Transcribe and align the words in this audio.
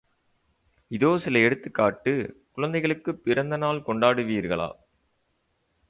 இதோ 0.91 1.17
சில 1.17 1.39
எடுத்துக்கட்டு 1.39 2.13
குழந்தைகளுக்குப் 2.51 3.23
பிறந்தநாள் 3.23 3.83
கொண்டாடுவீர்களா? 3.87 4.69